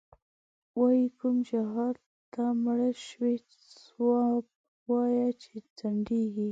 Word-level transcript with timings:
وایې 0.79 1.05
کوم 1.19 1.35
جهادته 1.49 2.45
مړ 2.63 2.79
شوی، 3.07 3.35
ځواب 3.87 4.43
وایه 4.89 5.27
چی 5.41 5.55
ځندیږی 5.77 6.39